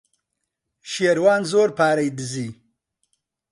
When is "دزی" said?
2.17-2.49